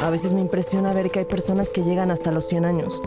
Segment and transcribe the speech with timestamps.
[0.00, 3.02] A veces me impresiona ver que hay personas que llegan hasta los 100 años,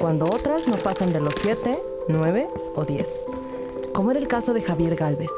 [0.00, 3.24] cuando otras no pasan de los 7, 9 o 10,
[3.92, 5.30] como era el caso de Javier Galvez.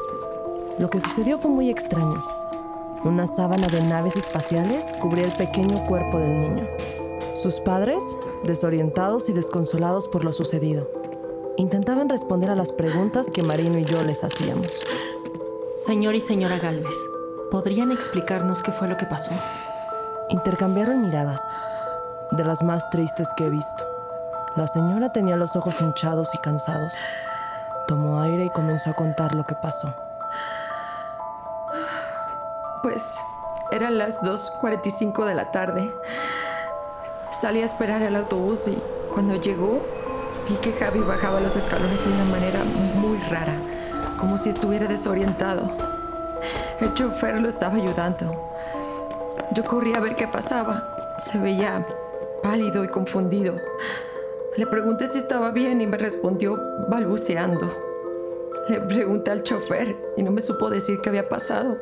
[0.78, 2.24] Lo que sucedió fue muy extraño.
[3.04, 6.66] Una sábana de naves espaciales cubría el pequeño cuerpo del niño.
[7.34, 8.02] Sus padres,
[8.44, 10.90] desorientados y desconsolados por lo sucedido,
[11.58, 14.80] intentaban responder a las preguntas que Marino y yo les hacíamos.
[15.74, 16.94] Señor y señora Galvez,
[17.50, 19.30] ¿podrían explicarnos qué fue lo que pasó?
[20.28, 21.40] Intercambiaron miradas,
[22.32, 23.84] de las más tristes que he visto.
[24.56, 26.94] La señora tenía los ojos hinchados y cansados.
[27.86, 29.94] Tomó aire y comenzó a contar lo que pasó.
[32.82, 33.04] Pues
[33.70, 35.94] eran las 2.45 de la tarde.
[37.30, 38.82] Salí a esperar el autobús y
[39.14, 39.80] cuando llegó
[40.48, 42.64] vi que Javi bajaba los escalones de una manera
[42.96, 43.54] muy rara,
[44.18, 45.70] como si estuviera desorientado.
[46.80, 48.55] El chofer lo estaba ayudando.
[49.56, 51.16] Yo corrí a ver qué pasaba.
[51.16, 51.86] Se veía
[52.42, 53.56] pálido y confundido.
[54.54, 57.74] Le pregunté si estaba bien y me respondió balbuceando.
[58.68, 61.78] Le pregunté al chofer y no me supo decir qué había pasado.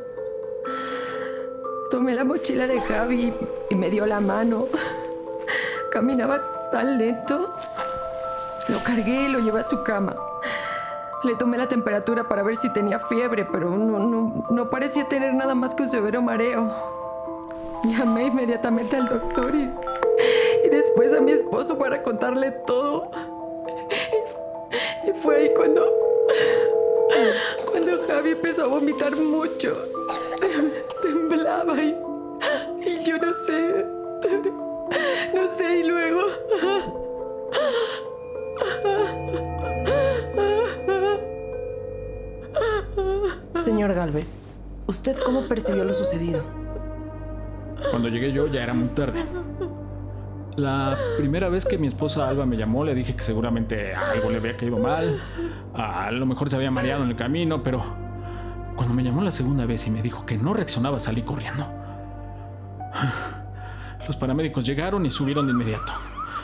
[1.91, 3.33] Tomé la mochila de Javi
[3.69, 4.67] y me dio la mano.
[5.91, 7.53] Caminaba tan lento.
[8.69, 10.15] Lo cargué y lo llevé a su cama.
[11.25, 15.33] Le tomé la temperatura para ver si tenía fiebre, pero no, no, no parecía tener
[15.33, 16.95] nada más que un severo mareo.
[17.87, 19.69] Llamé inmediatamente al doctor y,
[20.65, 23.11] y después a mi esposo para contarle todo.
[25.07, 25.87] Y, fue ahí cuando,
[27.71, 29.77] cuando Javi empezó a vomitar mucho.
[31.01, 31.95] Temblaba y,
[32.85, 33.85] y yo no sé,
[35.33, 36.21] no sé, y luego...
[43.57, 44.37] Señor Galvez,
[44.87, 46.64] ¿usted cómo percibió lo sucedido?
[47.89, 49.23] Cuando llegué yo ya era muy tarde.
[50.57, 54.37] La primera vez que mi esposa Alba me llamó le dije que seguramente algo le
[54.37, 55.19] había caído mal,
[55.73, 57.83] a lo mejor se había mareado en el camino, pero
[58.75, 61.65] cuando me llamó la segunda vez y me dijo que no reaccionaba salí corriendo.
[64.07, 65.91] Los paramédicos llegaron y subieron de inmediato.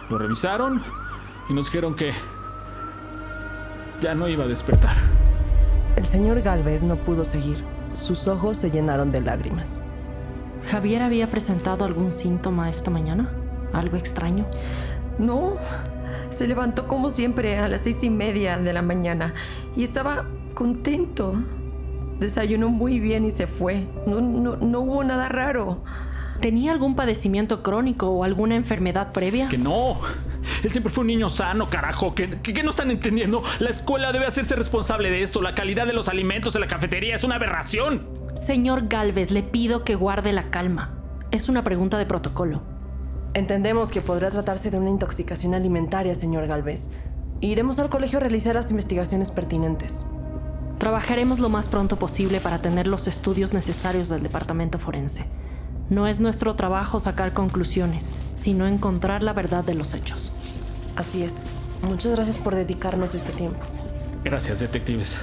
[0.10, 0.82] Lo revisaron
[1.48, 2.12] y nos dijeron que
[4.02, 4.98] ya no iba a despertar.
[5.96, 7.64] El señor Galvez no pudo seguir.
[7.94, 9.86] Sus ojos se llenaron de lágrimas.
[10.72, 13.30] ¿Javier había presentado algún síntoma esta mañana?
[13.74, 14.46] ¿Algo extraño?
[15.20, 15.58] No,
[16.30, 19.34] se levantó como siempre a las seis y media de la mañana
[19.76, 21.36] y estaba contento.
[22.20, 23.86] Desayunó muy bien y se fue.
[24.08, 25.84] No, no, no hubo nada raro.
[26.40, 29.50] ¿Tenía algún padecimiento crónico o alguna enfermedad previa?
[29.50, 30.00] Que no.
[30.64, 32.16] Él siempre fue un niño sano, carajo.
[32.16, 33.44] ¿Qué, qué, no están entendiendo?
[33.60, 35.42] La escuela debe hacerse responsable de esto.
[35.42, 38.08] La calidad de los alimentos en la cafetería es una aberración.
[38.34, 40.92] Señor Galvez, le pido que guarde la calma.
[41.32, 42.62] Es una pregunta de protocolo.
[43.34, 46.90] Entendemos que podría tratarse de una intoxicación alimentaria, señor Galvez.
[47.42, 50.06] Iremos al colegio a realizar las investigaciones pertinentes.
[50.80, 55.26] Trabajaremos lo más pronto posible para tener los estudios necesarios del departamento forense.
[55.90, 60.32] No es nuestro trabajo sacar conclusiones, sino encontrar la verdad de los hechos.
[60.96, 61.44] Así es.
[61.82, 63.60] Muchas gracias por dedicarnos este tiempo.
[64.24, 65.20] Gracias, detectives.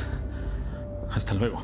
[1.10, 1.62] Hasta luego.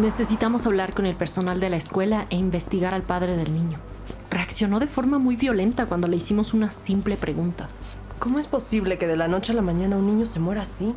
[0.00, 3.78] Necesitamos hablar con el personal de la escuela e investigar al padre del niño.
[4.30, 7.68] Reaccionó de forma muy violenta cuando le hicimos una simple pregunta.
[8.18, 10.94] ¿Cómo es posible que de la noche a la mañana un niño se muera así?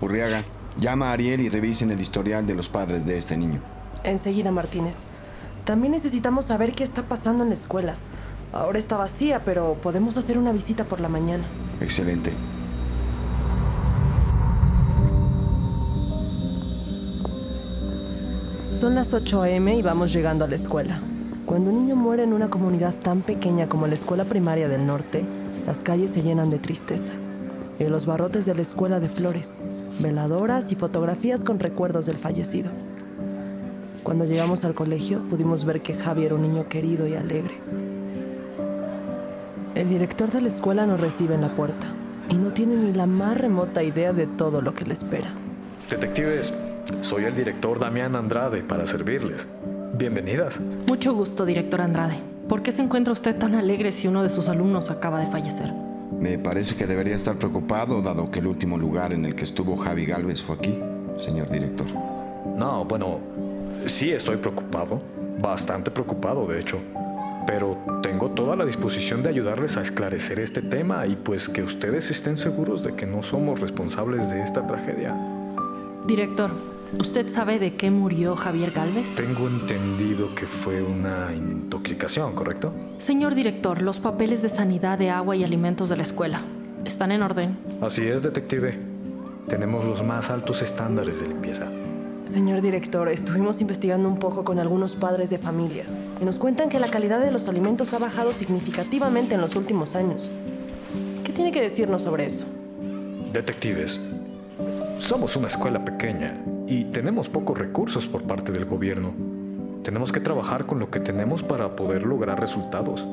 [0.00, 0.42] Urriaga,
[0.76, 3.60] llama a Ariel y revisen el historial de los padres de este niño.
[4.02, 5.04] Enseguida, Martínez.
[5.64, 7.94] También necesitamos saber qué está pasando en la escuela.
[8.52, 11.44] Ahora está vacía, pero podemos hacer una visita por la mañana.
[11.80, 12.32] Excelente.
[18.82, 19.76] Son las 8 a.m.
[19.76, 20.98] y vamos llegando a la escuela.
[21.46, 25.22] Cuando un niño muere en una comunidad tan pequeña como la escuela primaria del norte,
[25.68, 27.12] las calles se llenan de tristeza.
[27.78, 29.54] Y los barrotes de la escuela de flores,
[30.00, 32.72] veladoras y fotografías con recuerdos del fallecido.
[34.02, 37.54] Cuando llegamos al colegio pudimos ver que Javi era un niño querido y alegre.
[39.76, 41.86] El director de la escuela nos recibe en la puerta
[42.28, 45.28] y no tiene ni la más remota idea de todo lo que le espera.
[45.88, 46.52] Detectives,
[47.02, 49.48] Soy el director Damián Andrade para servirles.
[49.94, 50.60] Bienvenidas.
[50.60, 52.16] Mucho gusto, director Andrade.
[52.48, 55.72] ¿Por qué se encuentra usted tan alegre si uno de sus alumnos acaba de fallecer?
[56.18, 59.76] Me parece que debería estar preocupado dado que el último lugar en el que estuvo
[59.76, 60.78] Javi Galvez fue aquí,
[61.18, 61.86] señor director.
[62.56, 63.20] No, bueno,
[63.86, 65.00] sí estoy preocupado.
[65.40, 66.78] Bastante preocupado, de hecho.
[67.46, 72.10] Pero tengo toda la disposición de ayudarles a esclarecer este tema y pues que ustedes
[72.10, 75.16] estén seguros de que no somos responsables de esta tragedia.
[76.06, 76.50] Director,
[76.98, 79.14] ¿usted sabe de qué murió Javier Galvez?
[79.14, 82.72] Tengo entendido que fue una intoxicación, ¿correcto?
[82.98, 86.42] Señor director, los papeles de sanidad de agua y alimentos de la escuela.
[86.84, 87.56] ¿Están en orden?
[87.80, 88.76] Así es, detective.
[89.46, 91.68] Tenemos los más altos estándares de limpieza.
[92.24, 95.84] Señor director, estuvimos investigando un poco con algunos padres de familia
[96.20, 99.94] y nos cuentan que la calidad de los alimentos ha bajado significativamente en los últimos
[99.94, 100.30] años.
[101.22, 102.44] ¿Qué tiene que decirnos sobre eso?
[103.32, 104.00] Detectives,
[105.02, 106.28] somos una escuela pequeña
[106.66, 109.12] y tenemos pocos recursos por parte del gobierno.
[109.82, 113.04] Tenemos que trabajar con lo que tenemos para poder lograr resultados.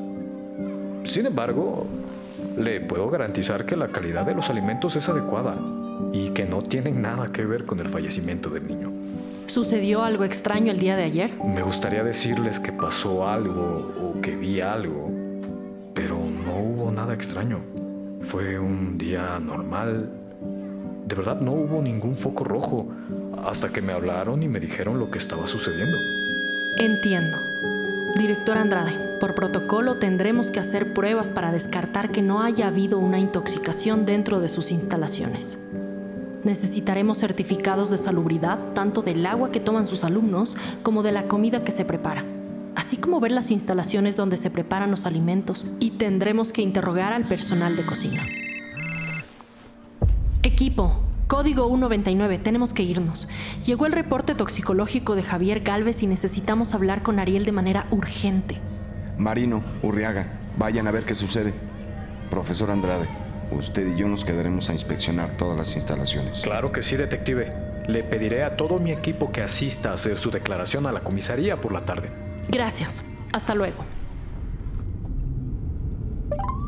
[1.04, 1.88] Sin embargo,
[2.58, 5.56] le puedo garantizar que la calidad de los alimentos es adecuada
[6.14, 8.92] y que no tienen nada que ver con el fallecimiento del niño.
[9.48, 11.32] ¿Sucedió algo extraño el día de ayer?
[11.44, 15.10] Me gustaría decirles que pasó algo o que vi algo,
[15.96, 17.60] pero no hubo nada extraño.
[18.22, 20.19] Fue un día normal.
[21.10, 22.88] De verdad no hubo ningún foco rojo
[23.44, 25.98] hasta que me hablaron y me dijeron lo que estaba sucediendo.
[26.78, 27.36] Entiendo.
[28.16, 33.18] Director Andrade, por protocolo tendremos que hacer pruebas para descartar que no haya habido una
[33.18, 35.58] intoxicación dentro de sus instalaciones.
[36.44, 41.64] Necesitaremos certificados de salubridad tanto del agua que toman sus alumnos como de la comida
[41.64, 42.24] que se prepara,
[42.76, 47.26] así como ver las instalaciones donde se preparan los alimentos y tendremos que interrogar al
[47.26, 48.22] personal de cocina.
[50.52, 53.28] Equipo, código 199, tenemos que irnos.
[53.68, 58.58] Llegó el reporte toxicológico de Javier Galvez y necesitamos hablar con Ariel de manera urgente.
[59.20, 61.54] Marino, Urriaga, vayan a ver qué sucede.
[62.32, 63.08] Profesor Andrade,
[63.52, 66.42] usted y yo nos quedaremos a inspeccionar todas las instalaciones.
[66.42, 67.54] Claro que sí, detective.
[67.88, 71.62] Le pediré a todo mi equipo que asista a hacer su declaración a la comisaría
[71.62, 72.10] por la tarde.
[72.50, 73.04] Gracias.
[73.34, 73.86] Hasta luego.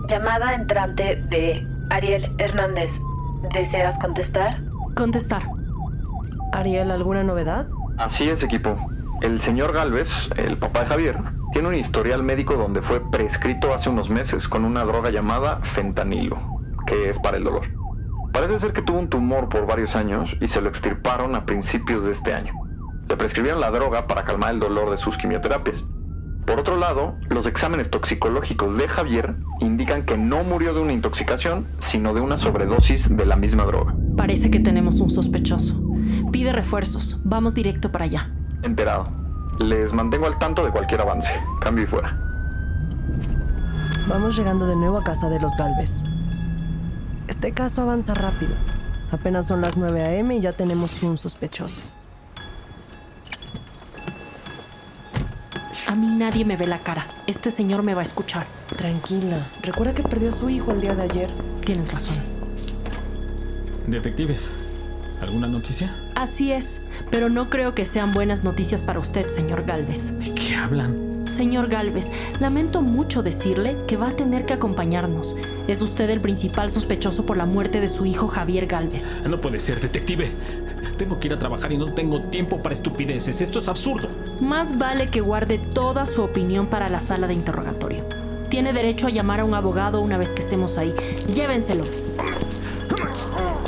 [0.07, 2.91] Llamada entrante de Ariel Hernández.
[3.49, 4.61] ¿Deseas contestar?
[4.95, 5.43] Contestar.
[6.53, 7.67] Ariel, ¿alguna novedad?
[7.97, 8.77] Así es, equipo.
[9.21, 11.17] El señor Galvez, el papá de Javier,
[11.51, 16.37] tiene un historial médico donde fue prescrito hace unos meses con una droga llamada fentanilo,
[16.85, 17.67] que es para el dolor.
[18.31, 22.05] Parece ser que tuvo un tumor por varios años y se lo extirparon a principios
[22.05, 22.53] de este año.
[23.09, 25.83] Le prescribieron la droga para calmar el dolor de sus quimioterapias.
[26.45, 31.67] Por otro lado, los exámenes toxicológicos de Javier indican que no murió de una intoxicación,
[31.79, 33.95] sino de una sobredosis de la misma droga.
[34.17, 35.79] Parece que tenemos un sospechoso.
[36.31, 37.19] Pide refuerzos.
[37.23, 38.31] Vamos directo para allá.
[38.63, 39.07] Enterado.
[39.59, 41.31] Les mantengo al tanto de cualquier avance.
[41.61, 42.17] Cambio y fuera.
[44.07, 46.03] Vamos llegando de nuevo a casa de los Galvez.
[47.27, 48.55] Este caso avanza rápido.
[49.11, 50.35] Apenas son las 9 a.m.
[50.35, 51.81] y ya tenemos un sospechoso.
[55.87, 57.05] A mí nadie me ve la cara.
[57.27, 58.45] Este señor me va a escuchar.
[58.77, 59.47] Tranquila.
[59.61, 61.31] Recuerda que perdió a su hijo el día de ayer.
[61.65, 62.15] Tienes razón.
[63.87, 64.49] Detectives,
[65.21, 65.95] ¿alguna noticia?
[66.15, 70.17] Así es, pero no creo que sean buenas noticias para usted, señor Galvez.
[70.19, 71.25] ¿De qué hablan?
[71.27, 72.07] Señor Galvez,
[72.39, 75.35] lamento mucho decirle que va a tener que acompañarnos.
[75.67, 79.11] Es usted el principal sospechoso por la muerte de su hijo Javier Galvez.
[79.27, 80.29] No puede ser, detective.
[81.01, 83.41] Tengo que ir a trabajar y no tengo tiempo para estupideces.
[83.41, 84.07] Esto es absurdo.
[84.39, 88.05] Más vale que guarde toda su opinión para la sala de interrogatorio.
[88.49, 90.93] Tiene derecho a llamar a un abogado una vez que estemos ahí.
[91.33, 91.85] Llévenselo.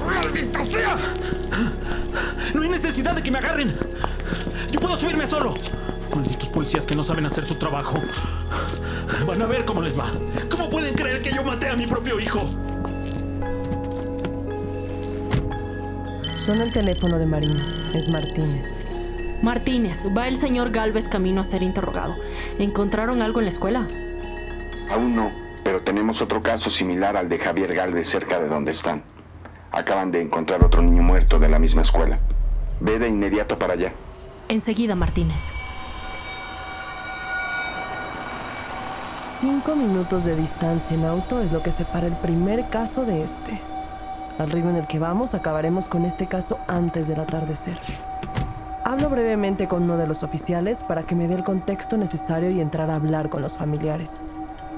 [0.05, 0.95] ¡Maldita sea!
[2.53, 3.75] No hay necesidad de que me agarren.
[4.71, 5.55] Yo puedo subirme solo.
[6.15, 7.99] Malditos policías que no saben hacer su trabajo.
[9.25, 10.11] Van a ver cómo les va.
[10.51, 12.47] ¿Cómo pueden creer que yo maté a mi propio hijo?
[16.43, 17.63] Suena el teléfono de Marino.
[17.93, 18.83] Es Martínez.
[19.41, 22.15] Martínez, va el señor Galvez camino a ser interrogado.
[22.59, 23.87] ¿Encontraron algo en la escuela?
[24.91, 25.31] Aún no,
[25.63, 29.03] pero tenemos otro caso similar al de Javier Galvez cerca de donde están.
[29.71, 32.19] Acaban de encontrar otro niño muerto de la misma escuela.
[32.81, 33.93] Ve de inmediato para allá.
[34.49, 35.49] Enseguida, Martínez.
[39.39, 43.61] Cinco minutos de distancia en auto es lo que separa el primer caso de este.
[44.39, 47.79] Al ritmo en el que vamos, acabaremos con este caso antes del atardecer.
[48.83, 52.59] Hablo brevemente con uno de los oficiales para que me dé el contexto necesario y
[52.59, 54.23] entrar a hablar con los familiares.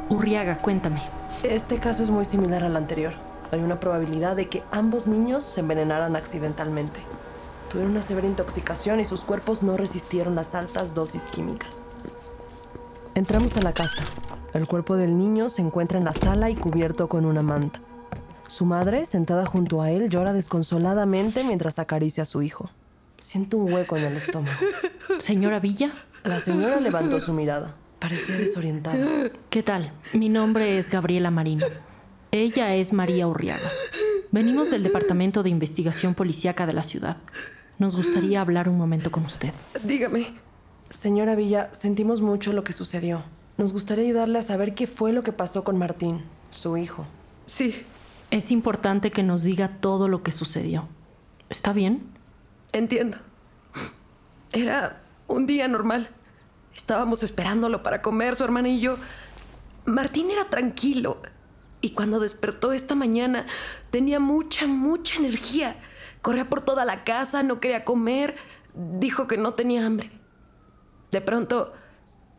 [0.10, 1.02] Urriaga, cuéntame.
[1.42, 3.14] Este caso es muy similar al anterior.
[3.52, 7.00] Hay una probabilidad de que ambos niños se envenenaran accidentalmente.
[7.70, 11.90] Tuvieron una severa intoxicación y sus cuerpos no resistieron las altas dosis químicas.
[13.16, 14.04] Entramos a la casa.
[14.54, 17.80] El cuerpo del niño se encuentra en la sala y cubierto con una manta.
[18.56, 22.70] Su madre, sentada junto a él, llora desconsoladamente mientras acaricia a su hijo.
[23.18, 24.58] Siento un hueco en el estómago.
[25.18, 25.94] Señora Villa,
[26.24, 27.76] La señora levantó su mirada.
[28.00, 29.30] Parecía desorientada.
[29.50, 29.92] ¿qué tal?
[30.14, 31.66] Mi nombre es Gabriela Marino.
[32.32, 33.70] Ella es María Urriaga.
[34.32, 37.18] Venimos del Departamento de Investigación Policíaca de la ciudad.
[37.78, 39.52] Nos gustaría hablar un momento con usted.
[39.84, 40.34] Dígame.
[40.90, 43.22] Señora Villa, sentimos mucho lo que sucedió.
[43.58, 46.22] Nos gustaría ayudarle a saber qué fue lo que pasó con Martín,
[46.52, 47.06] su hijo.
[47.48, 47.84] Sí,
[48.36, 50.90] Es importante que nos diga todo lo que sucedió.
[51.48, 52.12] ¿Está bien?
[52.74, 53.18] entiendo.
[54.52, 56.10] Era un día normal.
[56.76, 58.98] Estábamos esperándolo para comer, su hermana y yo.
[59.86, 61.22] Martín era tranquilo.
[61.80, 63.46] Y cuando despertó esta mañana,
[63.90, 65.78] tenía mucha, mucha energía.
[66.22, 68.36] Corría por toda la casa, no quería comer.
[68.74, 70.12] Dijo que no tenía hambre.
[71.10, 71.72] De pronto,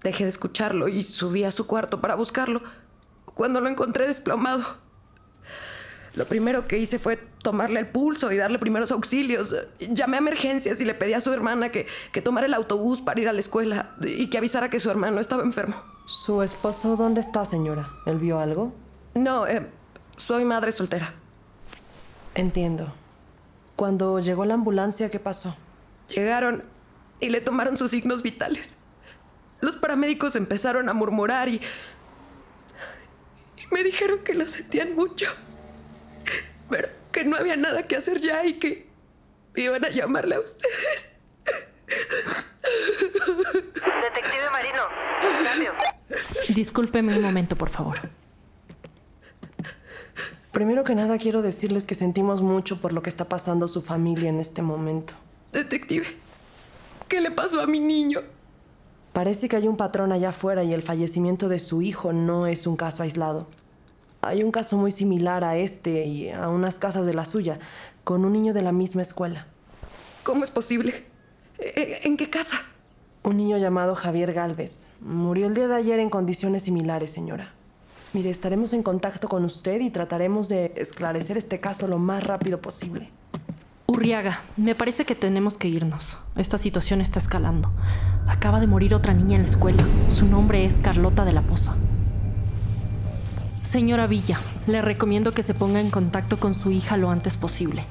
[0.02, 2.60] dejé de escucharlo y subí a su cuarto para buscarlo.
[3.24, 4.84] Cuando lo encontré desplomado.
[6.16, 9.54] Lo primero que hice fue tomarle el pulso y darle primeros auxilios.
[9.78, 13.20] Llamé a emergencias y le pedí a su hermana que, que tomara el autobús para
[13.20, 15.76] ir a la escuela y que avisara que su hermano estaba enfermo.
[16.06, 17.90] ¿Su esposo dónde está, señora?
[18.06, 18.72] ¿Él vio algo?
[19.14, 19.66] No, eh,
[20.16, 21.12] soy madre soltera.
[22.34, 22.92] Entiendo.
[23.76, 25.54] Cuando llegó la ambulancia, ¿qué pasó?
[26.08, 26.64] Llegaron
[27.20, 28.76] y le tomaron sus signos vitales.
[29.60, 31.56] Los paramédicos empezaron a murmurar y,
[33.56, 35.26] y me dijeron que lo sentían mucho,
[36.68, 38.86] pero que no había nada que hacer ya y que
[39.54, 41.10] iban a llamarle a ustedes.
[44.02, 44.82] Detective Marino,
[45.44, 45.72] cambio.
[46.54, 47.96] Discúlpeme un momento, por favor.
[50.52, 54.30] Primero que nada quiero decirles que sentimos mucho por lo que está pasando su familia
[54.30, 55.12] en este momento.
[55.52, 56.06] Detective,
[57.08, 58.22] ¿qué le pasó a mi niño?
[59.12, 62.66] Parece que hay un patrón allá afuera y el fallecimiento de su hijo no es
[62.66, 63.46] un caso aislado.
[64.26, 67.58] Hay un caso muy similar a este y a unas casas de la suya,
[68.04, 69.46] con un niño de la misma escuela.
[70.22, 71.04] ¿Cómo es posible?
[71.58, 72.56] ¿E- ¿En qué casa?
[73.22, 74.86] Un niño llamado Javier Galvez.
[75.00, 77.52] Murió el día de ayer en condiciones similares, señora.
[78.12, 82.60] Mire, estaremos en contacto con usted y trataremos de esclarecer este caso lo más rápido
[82.60, 83.10] posible.
[83.86, 86.18] Urriaga, me parece que tenemos que irnos.
[86.36, 87.70] Esta situación está escalando.
[88.26, 89.84] Acaba de morir otra niña en la escuela.
[90.08, 91.76] Su nombre es Carlota de la Poza.
[93.66, 97.82] Señora Villa, le recomiendo que se ponga en contacto con su hija lo antes posible.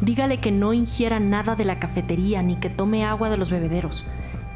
[0.00, 4.06] Dígale que no ingiera nada de la cafetería ni que tome agua de los bebederos.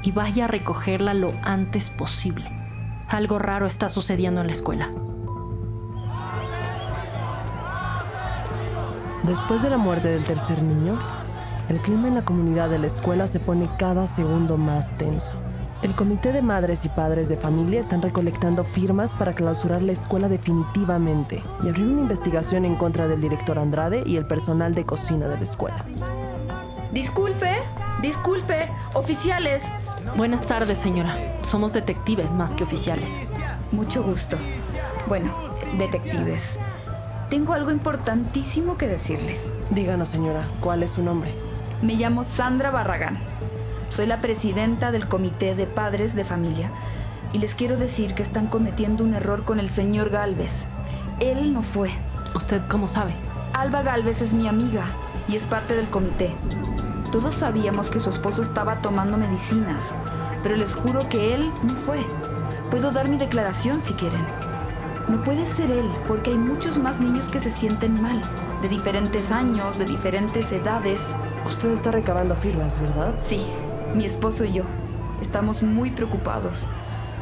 [0.04, 2.48] Y vaya a recogerla lo antes posible.
[3.08, 4.92] Algo raro está sucediendo en la escuela.
[9.24, 10.96] Después de la muerte del tercer niño,
[11.68, 15.34] el clima en la comunidad de la escuela se pone cada segundo más tenso.
[15.82, 20.28] El comité de madres y padres de familia están recolectando firmas para clausurar la escuela
[20.28, 25.26] definitivamente y abrir una investigación en contra del director Andrade y el personal de cocina
[25.26, 25.86] de la escuela.
[26.92, 27.56] Disculpe,
[28.02, 29.62] disculpe, oficiales.
[30.18, 31.16] Buenas tardes, señora.
[31.40, 33.10] Somos detectives más que oficiales.
[33.72, 34.36] Mucho gusto.
[35.08, 35.32] Bueno,
[35.78, 36.58] detectives,
[37.30, 39.50] tengo algo importantísimo que decirles.
[39.70, 41.32] Díganos, señora, ¿cuál es su nombre?
[41.80, 43.18] Me llamo Sandra Barragán.
[43.90, 46.70] Soy la presidenta del Comité de Padres de Familia
[47.32, 50.66] y les quiero decir que están cometiendo un error con el señor Galvez.
[51.18, 51.90] Él no fue.
[52.36, 53.14] ¿Usted cómo sabe?
[53.52, 54.84] Alba Galvez es mi amiga
[55.26, 56.32] y es parte del comité.
[57.10, 59.92] Todos sabíamos que su esposo estaba tomando medicinas,
[60.44, 61.98] pero les juro que él no fue.
[62.70, 64.24] Puedo dar mi declaración si quieren.
[65.08, 68.22] No puede ser él, porque hay muchos más niños que se sienten mal,
[68.62, 71.00] de diferentes años, de diferentes edades.
[71.44, 73.14] Usted está recabando firmas, ¿verdad?
[73.20, 73.44] Sí,
[73.94, 74.64] mi esposo y yo.
[75.20, 76.66] Estamos muy preocupados.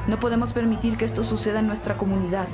[0.07, 2.49] No podemos permitir que esto suceda en nuestra comunidad.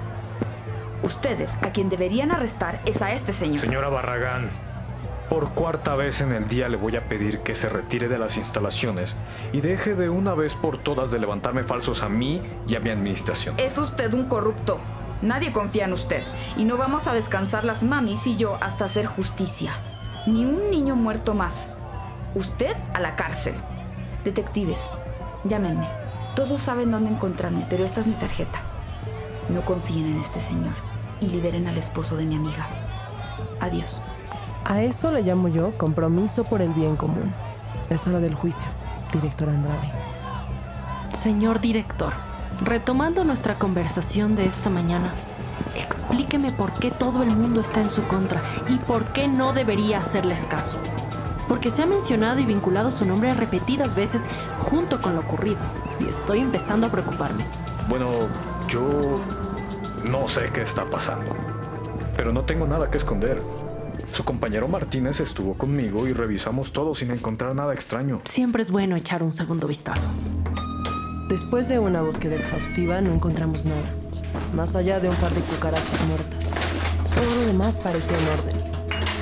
[1.03, 3.61] Ustedes, a quien deberían arrestar, es a este señor.
[3.61, 4.49] Señora Barragán,
[5.29, 8.37] por cuarta vez en el día le voy a pedir que se retire de las
[8.37, 9.17] instalaciones
[9.53, 12.91] y deje de una vez por todas de levantarme falsos a mí y a mi
[12.91, 13.55] administración.
[13.59, 14.79] Es usted un corrupto.
[15.23, 16.23] Nadie confía en usted.
[16.57, 19.73] Y no vamos a descansar las mamis y yo hasta hacer justicia.
[20.27, 21.71] Ni un niño muerto más.
[22.35, 23.55] Usted a la cárcel.
[24.25, 24.89] Detectives,
[25.45, 25.87] llámenme.
[26.35, 28.61] Todos saben dónde encontrarme, pero esta es mi tarjeta.
[29.51, 30.73] No confíen en este señor
[31.21, 32.67] y liberen al esposo de mi amiga.
[33.61, 34.01] Adiós.
[34.65, 37.33] A eso le llamo yo compromiso por el bien común.
[37.91, 38.67] Es hora del juicio,
[39.13, 39.93] director Andrade.
[41.13, 42.15] Señor director,
[42.63, 45.13] retomando nuestra conversación de esta mañana,
[45.77, 49.99] explíqueme por qué todo el mundo está en su contra y por qué no debería
[49.99, 50.79] hacerles caso.
[51.55, 54.23] Porque se ha mencionado y vinculado su nombre repetidas veces
[54.59, 55.61] junto con lo ocurrido,
[56.01, 57.45] y estoy empezando a preocuparme.
[57.89, 58.09] Bueno,
[58.67, 59.21] yo
[60.11, 61.31] no sé qué está pasando,
[62.17, 63.41] pero no tengo nada que esconder.
[64.15, 68.21] Su compañero Martínez estuvo conmigo y revisamos todo sin encontrar nada extraño.
[68.25, 70.09] Siempre es bueno echar un segundo vistazo.
[71.29, 73.85] Después de una búsqueda exhaustiva no encontramos nada,
[74.57, 76.51] más allá de un par de cucarachas muertas.
[77.15, 78.75] Todo lo demás parecía en orden.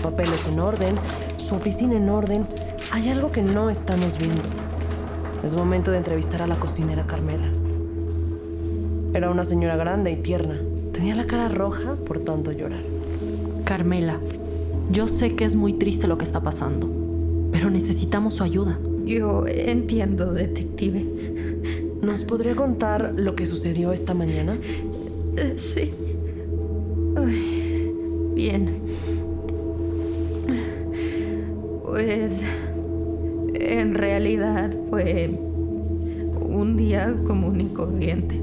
[0.02, 0.96] Papeles en orden,
[1.42, 2.46] su oficina en orden.
[2.92, 4.42] Hay algo que no estamos viendo.
[5.44, 7.48] Es momento de entrevistar a la cocinera Carmela.
[9.12, 10.58] Era una señora grande y tierna.
[10.92, 12.82] Tenía la cara roja por tanto llorar.
[13.64, 14.18] Carmela,
[14.90, 16.88] yo sé que es muy triste lo que está pasando,
[17.50, 18.78] pero necesitamos su ayuda.
[19.04, 21.04] Yo entiendo, detective.
[22.02, 24.58] ¿Nos podría contar lo que sucedió esta mañana?
[25.56, 25.92] Sí.
[27.16, 27.92] Uy,
[28.34, 28.81] bien.
[31.92, 32.42] Pues
[33.52, 35.28] en realidad fue
[36.40, 38.36] un día común y corriente.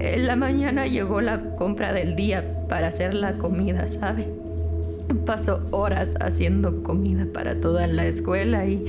[0.00, 4.26] En la mañana llegó la compra del día para hacer la comida, ¿sabe?
[5.24, 8.86] Pasó horas haciendo comida para toda la escuela y,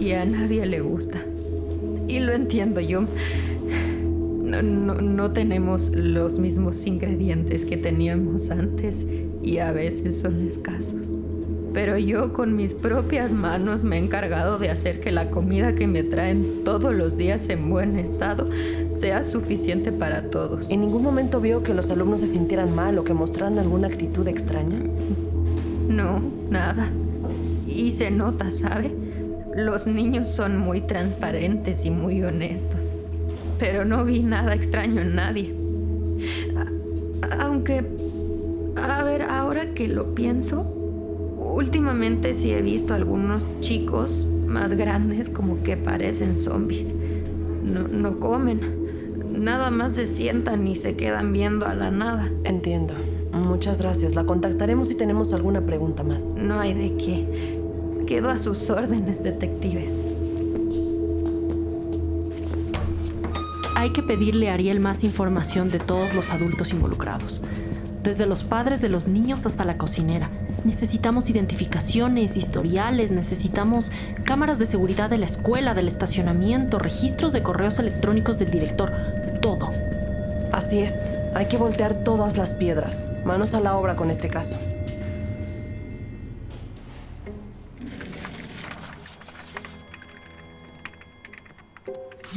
[0.00, 1.18] y a nadie le gusta.
[2.08, 3.04] Y lo entiendo yo.
[4.42, 9.06] No, no, no tenemos los mismos ingredientes que teníamos antes
[9.44, 11.12] y a veces son escasos
[11.72, 15.86] pero yo con mis propias manos me he encargado de hacer que la comida que
[15.86, 18.48] me traen todos los días en buen estado
[18.90, 20.68] sea suficiente para todos.
[20.68, 24.26] ¿En ningún momento vio que los alumnos se sintieran mal o que mostraran alguna actitud
[24.26, 24.80] extraña?
[25.88, 26.90] No, nada.
[27.66, 28.92] Y se nota, ¿sabe?
[29.54, 32.96] Los niños son muy transparentes y muy honestos.
[33.58, 35.54] Pero no vi nada extraño en nadie.
[37.38, 37.84] aunque,
[38.76, 40.79] a ver, ahora que lo pienso,
[41.52, 46.94] Últimamente sí he visto algunos chicos más grandes como que parecen zombies.
[47.64, 48.60] No, no comen.
[49.32, 52.30] Nada más se sientan y se quedan viendo a la nada.
[52.44, 52.94] Entiendo.
[53.32, 54.14] Muchas gracias.
[54.14, 56.34] La contactaremos si tenemos alguna pregunta más.
[56.34, 57.60] No hay de qué.
[58.06, 60.02] Quedo a sus órdenes, detectives.
[63.76, 67.40] Hay que pedirle a Ariel más información de todos los adultos involucrados,
[68.02, 70.30] desde los padres de los niños hasta la cocinera.
[70.64, 73.90] Necesitamos identificaciones, historiales, necesitamos
[74.24, 78.92] cámaras de seguridad de la escuela, del estacionamiento, registros de correos electrónicos del director,
[79.40, 79.70] todo.
[80.52, 83.08] Así es, hay que voltear todas las piedras.
[83.24, 84.58] Manos a la obra con este caso.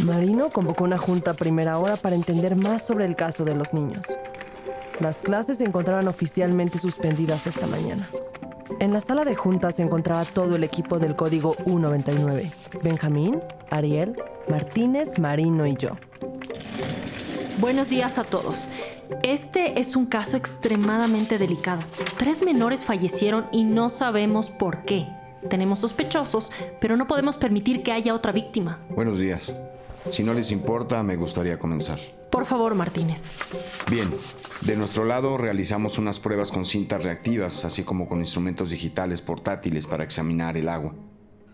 [0.04, 3.74] Marino convocó una junta a primera hora para entender más sobre el caso de los
[3.74, 4.06] niños.
[5.00, 8.08] Las clases se encontraban oficialmente suspendidas esta mañana.
[8.80, 12.52] En la sala de juntas se encontraba todo el equipo del código U99.
[12.82, 14.16] Benjamín, Ariel,
[14.50, 15.90] Martínez, Marino y yo.
[17.60, 18.68] Buenos días a todos.
[19.22, 21.82] Este es un caso extremadamente delicado.
[22.18, 25.08] Tres menores fallecieron y no sabemos por qué.
[25.50, 28.80] Tenemos sospechosos, pero no podemos permitir que haya otra víctima.
[28.90, 29.56] Buenos días.
[30.12, 32.00] Si no les importa, me gustaría comenzar.
[32.34, 33.30] Por favor, Martínez.
[33.92, 34.12] Bien,
[34.62, 39.86] de nuestro lado realizamos unas pruebas con cintas reactivas, así como con instrumentos digitales portátiles
[39.86, 40.96] para examinar el agua,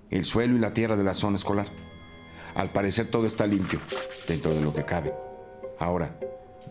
[0.09, 1.67] el suelo y la tierra de la zona escolar.
[2.55, 3.81] Al parecer todo está limpio,
[4.25, 5.13] dentro de lo que cabe.
[5.79, 6.17] Ahora,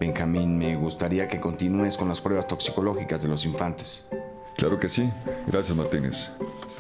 [0.01, 4.09] Benjamín, me gustaría que continúes con las pruebas toxicológicas de los infantes.
[4.57, 5.13] Claro que sí.
[5.47, 6.31] Gracias, Martínez.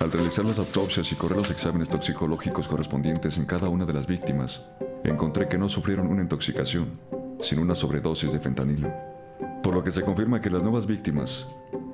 [0.01, 4.07] Al realizar las autopsias y correr los exámenes toxicológicos correspondientes en cada una de las
[4.07, 4.62] víctimas,
[5.09, 6.99] encontré que no sufrieron una intoxicación,
[7.40, 8.92] sin una sobredosis de fentanilo.
[9.62, 11.47] Por lo que se confirma que las nuevas víctimas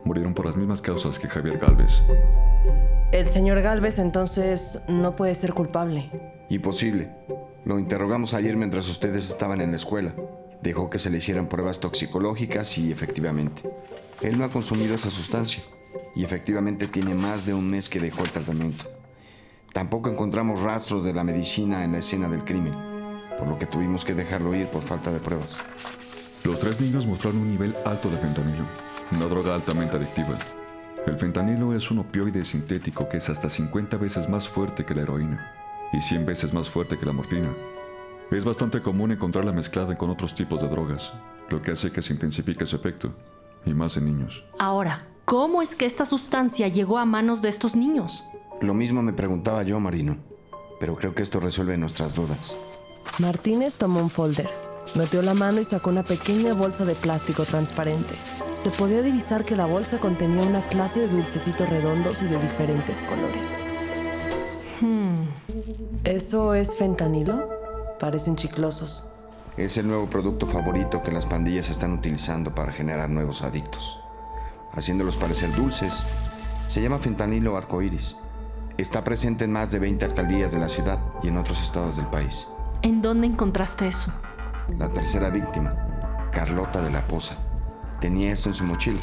[0.04, 2.02] murieron por las mismas causas que Javier Galvez.
[3.12, 6.10] El señor Galvez entonces no puede ser culpable.
[6.48, 7.10] Imposible.
[7.64, 10.14] Lo interrogamos ayer mientras ustedes estaban en la escuela.
[10.62, 13.62] Dejó que se le hicieran pruebas toxicológicas y efectivamente,
[14.22, 15.62] él no ha consumido esa sustancia
[16.14, 18.84] y efectivamente tiene más de un mes que dejó el tratamiento.
[19.72, 22.93] Tampoco encontramos rastros de la medicina en la escena del crimen
[23.44, 25.58] por lo que tuvimos que dejarlo ir por falta de pruebas.
[26.44, 28.64] Los tres niños mostraron un nivel alto de fentanilo,
[29.12, 30.34] una droga altamente adictiva.
[31.06, 35.02] El fentanilo es un opioide sintético que es hasta 50 veces más fuerte que la
[35.02, 35.52] heroína
[35.92, 37.50] y 100 veces más fuerte que la morfina.
[38.30, 41.12] Es bastante común encontrarla mezclada con otros tipos de drogas,
[41.50, 43.12] lo que hace que se intensifique su efecto,
[43.66, 44.42] y más en niños.
[44.58, 48.24] Ahora, ¿cómo es que esta sustancia llegó a manos de estos niños?
[48.62, 50.16] Lo mismo me preguntaba yo, Marino,
[50.80, 52.56] pero creo que esto resuelve nuestras dudas.
[53.18, 54.50] Martínez tomó un folder.
[54.94, 58.14] Metió la mano y sacó una pequeña bolsa de plástico transparente.
[58.62, 63.02] Se podía divisar que la bolsa contenía una clase de dulcecitos redondos y de diferentes
[63.02, 63.48] colores.
[64.80, 65.24] Hmm.
[66.04, 67.48] ¿Eso es fentanilo?
[67.98, 69.08] Parecen chiclosos.
[69.56, 74.00] Es el nuevo producto favorito que las pandillas están utilizando para generar nuevos adictos,
[74.72, 76.02] haciéndolos parecer dulces.
[76.68, 78.16] Se llama fentanilo arcoíris.
[78.78, 82.06] Está presente en más de 20 alcaldías de la ciudad y en otros estados del
[82.06, 82.48] país.
[82.84, 84.12] ¿En dónde encontraste eso?
[84.78, 85.74] La tercera víctima,
[86.30, 87.34] Carlota de la Poza,
[87.98, 89.00] tenía esto en su mochila.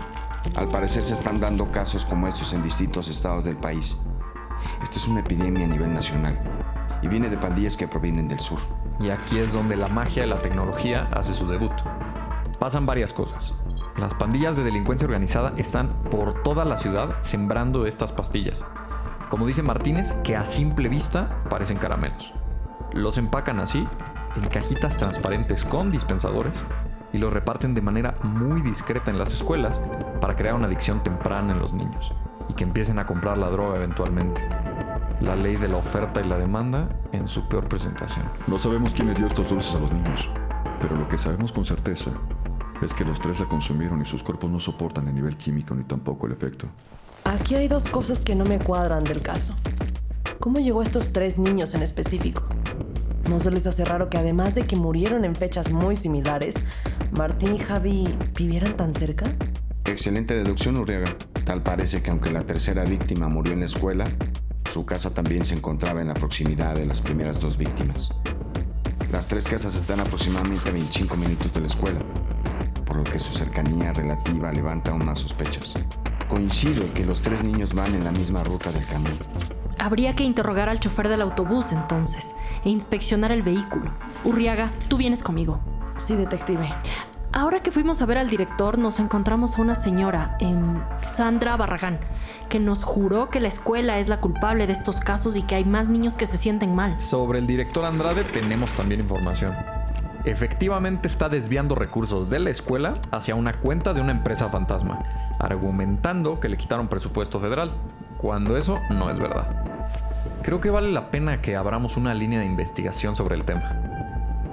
[0.56, 3.98] Al parecer se están dando casos como estos en distintos estados del país.
[4.84, 6.40] Esto es una epidemia a nivel nacional
[7.02, 8.60] y viene de pandillas que provienen del sur.
[9.00, 11.74] Y aquí es donde la magia de la tecnología hace su debut.
[12.60, 13.52] Pasan varias cosas.
[13.98, 18.64] Las pandillas de delincuencia organizada están por toda la ciudad sembrando estas pastillas.
[19.32, 22.32] Como dice Martínez, que a simple vista parecen caramelos.
[22.94, 23.88] Los empacan así,
[24.36, 26.54] en cajitas transparentes con dispensadores,
[27.14, 29.82] y los reparten de manera muy discreta en las escuelas
[30.20, 32.14] para crear una adicción temprana en los niños
[32.50, 34.42] y que empiecen a comprar la droga eventualmente
[35.22, 38.26] la ley de la oferta y la demanda en su peor presentación.
[38.48, 40.30] No sabemos quién le dio estos dulces a los niños,
[40.82, 42.12] pero lo que sabemos con certeza
[42.82, 45.84] es que los tres la consumieron y sus cuerpos no soportan el nivel químico ni
[45.84, 46.68] tampoco el efecto.
[47.26, 49.54] Aquí hay dos cosas que no me cuadran del caso.
[50.40, 52.44] ¿Cómo llegó a estos tres niños en específico?
[53.32, 56.54] ¿No se les hace raro que además de que murieron en fechas muy similares,
[57.14, 58.04] Martín y Javi
[58.36, 59.24] vivieran tan cerca?
[59.86, 61.16] Excelente deducción, Urriaga.
[61.46, 64.04] Tal parece que aunque la tercera víctima murió en la escuela,
[64.70, 68.10] su casa también se encontraba en la proximidad de las primeras dos víctimas.
[69.14, 72.02] Las tres casas están aproximadamente a 25 minutos de la escuela,
[72.86, 75.76] por lo que su cercanía relativa levanta aún más sospechas.
[76.28, 79.18] Coincido que los tres niños van en la misma ruta del camión.
[79.82, 83.90] Habría que interrogar al chofer del autobús entonces e inspeccionar el vehículo.
[84.24, 85.60] Urriaga, tú vienes conmigo.
[85.96, 86.72] Sí, detective.
[87.34, 92.00] Ahora que fuimos a ver al director, nos encontramos a una señora, em, Sandra Barragán,
[92.48, 95.66] que nos juró que la escuela es la culpable de estos casos y que hay
[95.66, 97.00] más niños que se sienten mal.
[97.00, 99.56] Sobre el director Andrade tenemos también información.
[100.26, 105.00] Efectivamente está desviando recursos de la escuela hacia una cuenta de una empresa fantasma,
[105.40, 107.72] argumentando que le quitaron presupuesto federal,
[108.22, 109.61] cuando eso no es verdad.
[110.44, 113.76] Creo que vale la pena que abramos una línea de investigación sobre el tema.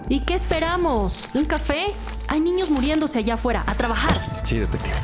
[0.09, 1.29] ¿Y qué esperamos?
[1.35, 1.95] ¿Un café?
[2.29, 3.65] Hay niños muriéndose allá afuera.
[3.67, 4.21] A trabajar.
[4.43, 4.97] Sí, detective.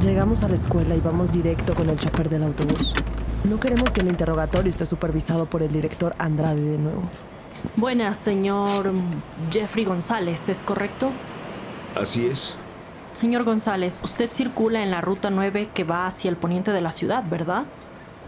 [0.00, 2.94] Llegamos a la escuela y vamos directo con el chofer del autobús.
[3.42, 7.02] No queremos que el interrogatorio esté supervisado por el director Andrade de nuevo.
[7.76, 8.92] Buenas, señor
[9.50, 11.10] Jeffrey González, ¿es correcto?
[12.00, 12.56] Así es.
[13.12, 16.90] Señor González, usted circula en la ruta 9 que va hacia el poniente de la
[16.90, 17.64] ciudad, ¿verdad?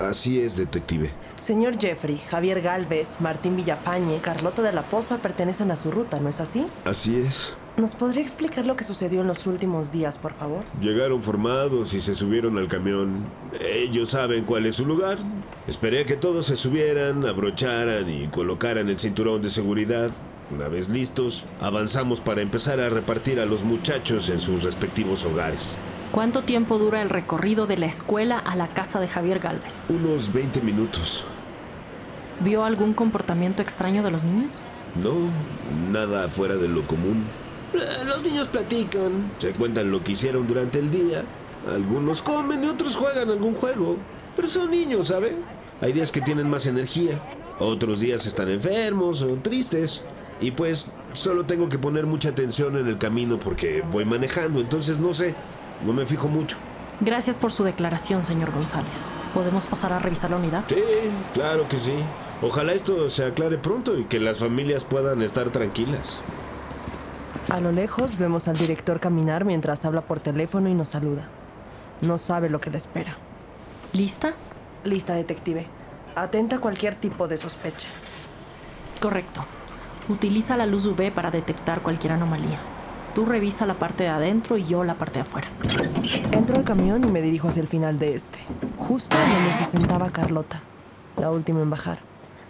[0.00, 1.10] Así es, detective.
[1.40, 6.28] Señor Jeffrey, Javier Galvez, Martín Villafañe, Carlota de la Poza pertenecen a su ruta, ¿no
[6.30, 6.66] es así?
[6.86, 7.54] Así es.
[7.76, 10.64] ¿Nos podría explicar lo que sucedió en los últimos días, por favor?
[10.80, 13.24] Llegaron formados y se subieron al camión.
[13.60, 15.18] Ellos saben cuál es su lugar.
[15.66, 20.10] Esperé a que todos se subieran, abrocharan y colocaran el cinturón de seguridad.
[20.52, 25.78] Una vez listos, avanzamos para empezar a repartir a los muchachos en sus respectivos hogares.
[26.10, 29.74] ¿Cuánto tiempo dura el recorrido de la escuela a la casa de Javier Galvez?
[29.88, 31.24] Unos 20 minutos.
[32.40, 34.58] ¿Vio algún comportamiento extraño de los niños?
[35.00, 35.12] No,
[35.92, 37.24] nada fuera de lo común.
[37.74, 39.30] Eh, los niños platican.
[39.38, 41.22] Se cuentan lo que hicieron durante el día.
[41.72, 43.96] Algunos comen y otros juegan algún juego.
[44.34, 45.36] Pero son niños, ¿sabe?
[45.80, 47.20] Hay días que tienen más energía.
[47.60, 50.02] Otros días están enfermos o tristes.
[50.40, 54.98] Y pues solo tengo que poner mucha atención en el camino porque voy manejando, entonces
[54.98, 55.35] no sé.
[55.85, 56.57] No me fijo mucho.
[57.00, 59.31] Gracias por su declaración, señor González.
[59.33, 60.64] ¿Podemos pasar a revisar la unidad?
[60.68, 60.83] Sí,
[61.33, 61.94] claro que sí.
[62.42, 66.20] Ojalá esto se aclare pronto y que las familias puedan estar tranquilas.
[67.50, 71.29] A lo lejos vemos al director caminar mientras habla por teléfono y nos saluda.
[72.03, 73.16] No sabe lo que le espera.
[73.92, 74.35] ¿Lista?
[74.85, 75.66] Lista, detective.
[76.14, 77.88] Atenta a cualquier tipo de sospecha.
[79.00, 79.44] Correcto.
[80.10, 82.58] Utiliza la luz UV para detectar cualquier anomalía.
[83.14, 85.46] Tú revisa la parte de adentro y yo la parte de afuera.
[86.32, 88.40] Entro al camión y me dirijo hacia el final de este,
[88.76, 90.62] justo donde se sentaba Carlota,
[91.16, 92.00] la última en bajar.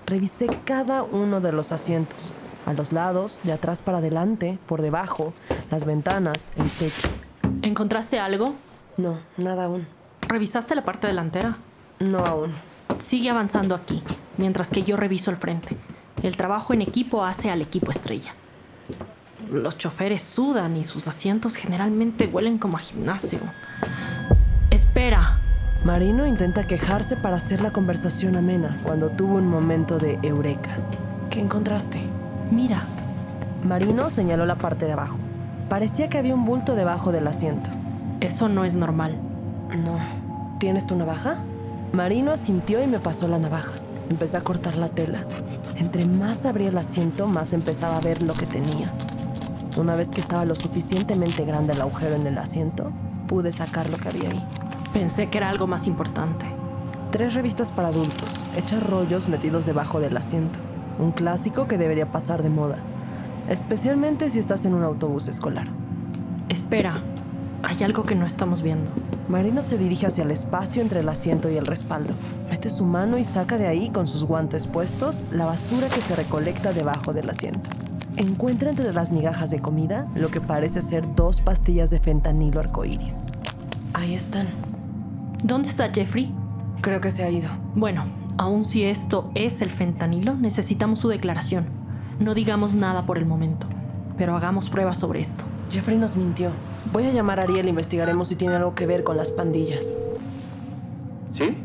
[0.06, 2.32] Revisé cada uno de los asientos,
[2.64, 5.34] a los lados, de atrás para adelante, por debajo,
[5.70, 7.08] las ventanas, el techo.
[7.60, 8.54] ¿Encontraste algo?
[8.96, 9.86] No, nada aún.
[10.22, 11.58] ¿Revisaste la parte delantera?
[11.98, 12.54] No aún.
[13.00, 14.02] Sigue avanzando aquí,
[14.38, 15.76] mientras que yo reviso el frente.
[16.22, 18.35] El trabajo en equipo hace al equipo estrella.
[19.50, 23.38] Los choferes sudan y sus asientos generalmente huelen como a gimnasio.
[24.70, 25.38] Espera.
[25.83, 30.70] Marino intenta quejarse para hacer la conversación amena cuando tuvo un momento de eureka.
[31.30, 32.02] ¿Qué encontraste?
[32.50, 32.83] Mira.
[33.64, 35.16] Marino señaló la parte de abajo.
[35.70, 37.70] Parecía que había un bulto debajo del asiento.
[38.20, 39.16] Eso no es normal.
[39.70, 39.98] No.
[40.59, 41.38] ¿Tienes tu navaja?
[41.92, 43.72] Marino asintió y me pasó la navaja.
[44.10, 45.24] Empecé a cortar la tela.
[45.76, 48.92] Entre más abría el asiento, más empezaba a ver lo que tenía.
[49.76, 52.90] Una vez que estaba lo suficientemente grande el agujero en el asiento,
[53.28, 54.44] pude sacar lo que había ahí.
[54.92, 56.44] Pensé que era algo más importante.
[57.12, 60.58] Tres revistas para adultos, hechas rollos metidos debajo del asiento.
[60.98, 62.78] Un clásico que debería pasar de moda,
[63.48, 65.68] especialmente si estás en un autobús escolar.
[66.48, 67.00] Espera,
[67.62, 68.90] hay algo que no estamos viendo.
[69.30, 72.14] Marino se dirige hacia el espacio entre el asiento y el respaldo.
[72.50, 76.16] Mete su mano y saca de ahí, con sus guantes puestos, la basura que se
[76.16, 77.70] recolecta debajo del asiento.
[78.16, 83.22] Encuentra entre las migajas de comida lo que parece ser dos pastillas de fentanilo arcoíris.
[83.94, 84.48] Ahí están.
[85.44, 86.34] ¿Dónde está Jeffrey?
[86.80, 87.50] Creo que se ha ido.
[87.76, 91.66] Bueno, aun si esto es el fentanilo, necesitamos su declaración.
[92.18, 93.68] No digamos nada por el momento,
[94.18, 95.44] pero hagamos pruebas sobre esto.
[95.70, 96.50] Jeffrey nos mintió.
[96.92, 99.96] Voy a llamar a Ariel e investigaremos si tiene algo que ver con las pandillas.
[101.38, 101.56] ¿Sí?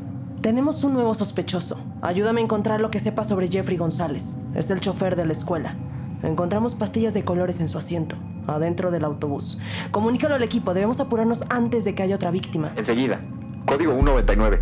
[0.42, 1.80] Tenemos un nuevo sospechoso.
[2.04, 4.38] Ayúdame a encontrar lo que sepa sobre Jeffrey González.
[4.54, 5.76] Es el chofer de la escuela.
[6.22, 8.16] Encontramos pastillas de colores en su asiento,
[8.46, 9.58] adentro del autobús.
[9.90, 12.74] Comunícalo al equipo, debemos apurarnos antes de que haya otra víctima.
[12.78, 13.20] Enseguida.
[13.66, 14.62] Código 199.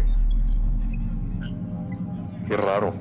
[2.47, 2.91] Qué raro.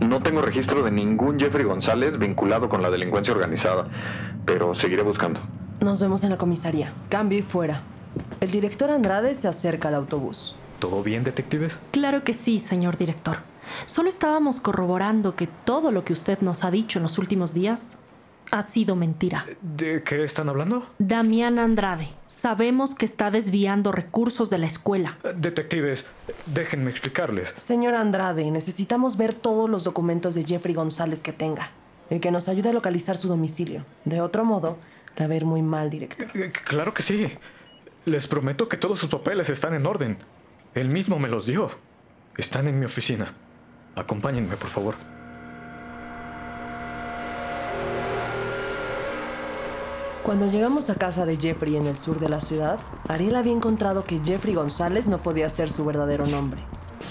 [0.00, 3.86] No tengo registro de ningún Jeffrey González vinculado con la delincuencia organizada,
[4.46, 5.40] pero seguiré buscando.
[5.80, 6.92] Nos vemos en la comisaría.
[7.08, 7.82] Cambio y fuera.
[8.40, 10.54] El director Andrade se acerca al autobús.
[10.78, 11.78] ¿Todo bien, detectives?
[11.90, 13.38] Claro que sí, señor director.
[13.86, 17.96] Solo estábamos corroborando que todo lo que usted nos ha dicho en los últimos días
[18.50, 19.46] ha sido mentira.
[19.62, 20.86] ¿De qué están hablando?
[20.98, 25.18] Damián Andrade, sabemos que está desviando recursos de la escuela.
[25.36, 26.06] Detectives,
[26.46, 27.54] déjenme explicarles.
[27.56, 31.70] Señor Andrade, necesitamos ver todos los documentos de Jeffrey González que tenga,
[32.10, 33.84] el que nos ayude a localizar su domicilio.
[34.04, 34.76] De otro modo,
[35.16, 36.26] la ver muy mal, director.
[36.34, 37.30] Eh, Claro que sí.
[38.04, 40.18] Les prometo que todos sus papeles están en orden.
[40.74, 41.70] Él mismo me los dio.
[42.36, 43.32] Están en mi oficina.
[43.94, 44.94] Acompáñenme, por favor.
[50.22, 54.04] Cuando llegamos a casa de Jeffrey en el sur de la ciudad, Ariel había encontrado
[54.04, 56.62] que Jeffrey González no podía ser su verdadero nombre,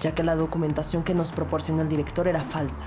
[0.02, 2.84] ya que la documentación que nos proporcionó el director era falsa.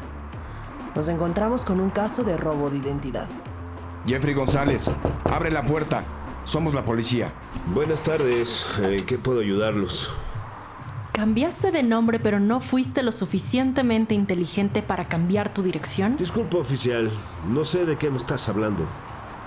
[0.96, 3.28] Nos encontramos con un caso de robo de identidad.
[4.06, 4.88] Jeffrey González,
[5.24, 6.04] abre la puerta.
[6.44, 7.32] Somos la policía.
[7.74, 8.64] Buenas tardes.
[8.82, 10.08] Eh, ¿Qué puedo ayudarlos?
[11.10, 16.16] Cambiaste de nombre, pero no fuiste lo suficientemente inteligente para cambiar tu dirección.
[16.16, 17.10] Disculpa, oficial.
[17.48, 18.86] No sé de qué me estás hablando.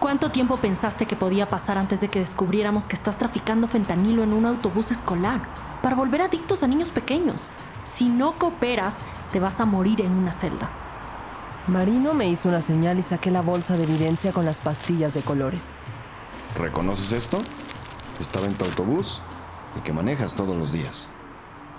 [0.02, 4.34] ¿Cuánto tiempo pensaste que podía pasar antes de que descubriéramos que estás traficando fentanilo en
[4.34, 5.42] un autobús escolar
[5.82, 7.50] para volver adictos a niños pequeños?
[7.84, 8.98] Si no cooperas,
[9.32, 10.70] te vas a morir en una celda.
[11.70, 15.22] Marino me hizo una señal y saqué la bolsa de evidencia con las pastillas de
[15.22, 15.78] colores.
[16.58, 17.38] ¿Reconoces esto?
[18.20, 19.22] Estaba en tu autobús
[19.78, 21.10] y que manejas todos los días.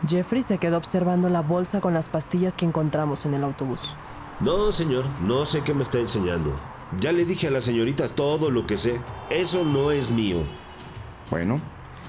[0.07, 3.97] Jeffrey se quedó observando la bolsa con las pastillas que encontramos en el autobús.
[4.39, 6.55] No, señor, no sé qué me está enseñando.
[7.01, 9.01] Ya le dije a las señoritas todo lo que sé.
[9.29, 10.45] Eso no es mío.
[11.31, 11.61] Bueno,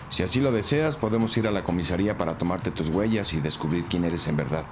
[0.10, 3.86] si así lo deseas, podemos ir a la comisaría para tomarte tus huellas y descubrir
[3.86, 4.65] quién eres en verdad.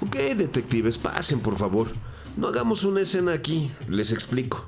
[0.00, 1.88] Ok, detectives, pasen, por favor.
[2.36, 3.70] No hagamos una escena aquí.
[3.88, 4.66] Les explico.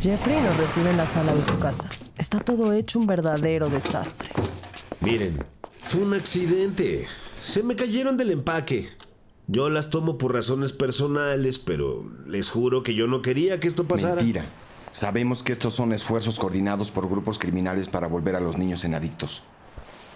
[0.00, 1.88] Jeffrey nos recibe en la sala de su casa.
[2.18, 4.30] Está todo hecho un verdadero desastre.
[5.00, 5.44] Miren,
[5.80, 7.06] fue un accidente.
[7.42, 8.88] Se me cayeron del empaque.
[9.46, 13.84] Yo las tomo por razones personales, pero les juro que yo no quería que esto
[13.84, 14.16] pasara.
[14.16, 14.44] Mentira.
[14.92, 18.94] Sabemos que estos son esfuerzos coordinados por grupos criminales para volver a los niños en
[18.94, 19.42] adictos.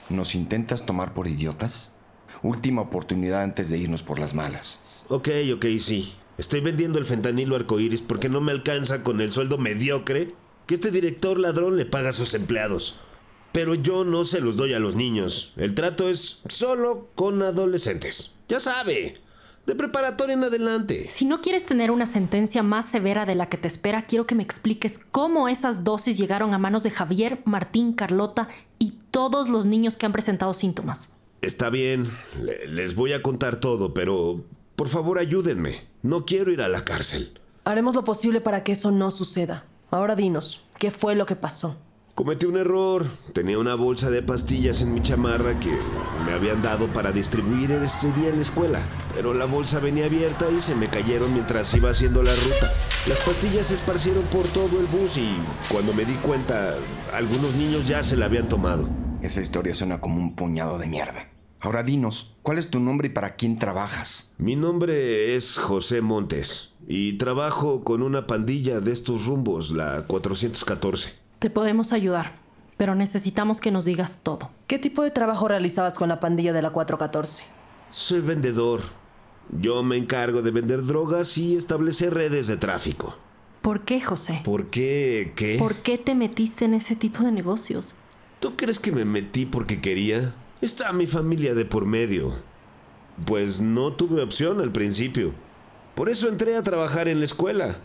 [0.08, 1.92] ¿Nos intentas tomar por idiotas?
[2.46, 4.78] Última oportunidad antes de irnos por las malas.
[5.08, 6.14] Ok, ok, sí.
[6.38, 10.32] Estoy vendiendo el fentanilo arcoíris porque no me alcanza con el sueldo mediocre
[10.66, 13.00] que este director ladrón le paga a sus empleados.
[13.50, 15.54] Pero yo no se los doy a los niños.
[15.56, 18.36] El trato es solo con adolescentes.
[18.48, 19.18] Ya sabe.
[19.66, 21.08] De preparatoria en adelante.
[21.10, 24.36] Si no quieres tener una sentencia más severa de la que te espera, quiero que
[24.36, 28.46] me expliques cómo esas dosis llegaron a manos de Javier, Martín, Carlota
[28.78, 31.15] y todos los niños que han presentado síntomas.
[31.46, 32.10] Está bien,
[32.42, 35.86] le- les voy a contar todo, pero por favor ayúdenme.
[36.02, 37.40] No quiero ir a la cárcel.
[37.64, 39.64] Haremos lo posible para que eso no suceda.
[39.92, 41.76] Ahora dinos, ¿qué fue lo que pasó?
[42.16, 43.06] Cometí un error.
[43.32, 45.70] Tenía una bolsa de pastillas en mi chamarra que
[46.24, 48.80] me habían dado para distribuir ese día en la escuela.
[49.14, 52.72] Pero la bolsa venía abierta y se me cayeron mientras iba haciendo la ruta.
[53.06, 55.36] Las pastillas se esparcieron por todo el bus y
[55.70, 56.74] cuando me di cuenta,
[57.14, 58.88] algunos niños ya se la habían tomado.
[59.22, 61.28] Esa historia suena como un puñado de mierda.
[61.66, 64.32] Ahora dinos, ¿cuál es tu nombre y para quién trabajas?
[64.38, 71.12] Mi nombre es José Montes y trabajo con una pandilla de estos rumbos, la 414.
[71.40, 72.36] Te podemos ayudar,
[72.76, 74.52] pero necesitamos que nos digas todo.
[74.68, 77.42] ¿Qué tipo de trabajo realizabas con la pandilla de la 414?
[77.90, 78.82] Soy vendedor.
[79.60, 83.18] Yo me encargo de vender drogas y establecer redes de tráfico.
[83.62, 84.40] ¿Por qué, José?
[84.44, 85.32] ¿Por qué?
[85.34, 85.56] ¿Qué?
[85.58, 87.96] ¿Por qué te metiste en ese tipo de negocios?
[88.38, 90.32] ¿Tú crees que me metí porque quería?
[90.66, 92.34] Está mi familia de por medio.
[93.24, 95.32] Pues no tuve opción al principio.
[95.94, 97.76] Por eso entré a trabajar en la escuela.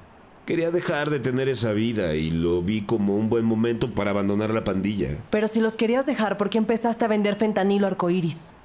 [0.47, 4.49] Quería dejar de tener esa vida y lo vi como un buen momento para abandonar
[4.49, 5.09] la pandilla.
[5.29, 8.55] Pero si los querías dejar, ¿por qué empezaste a vender fentanilo arcoíris?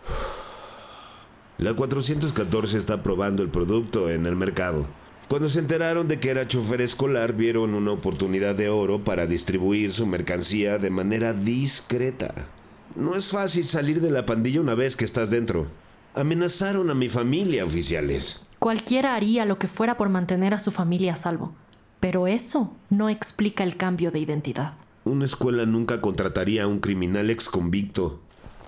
[1.59, 4.87] La 414 está probando el producto en el mercado.
[5.29, 9.93] Cuando se enteraron de que era chofer escolar, vieron una oportunidad de oro para distribuir
[9.93, 12.49] su mercancía de manera discreta.
[12.95, 15.67] No es fácil salir de la pandilla una vez que estás dentro.
[16.15, 18.43] Amenazaron a mi familia, oficiales.
[18.59, 21.53] Cualquiera haría lo que fuera por mantener a su familia a salvo.
[22.01, 24.75] Pero eso no explica el cambio de identidad.
[25.05, 28.21] Una escuela nunca contrataría a un criminal ex convicto.